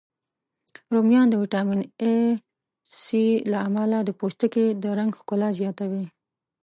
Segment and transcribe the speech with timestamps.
[0.93, 1.81] رومیان د ویټامین
[3.03, 6.05] C، A، له امله د پوستکي د رنګ ښکلا زیاتوی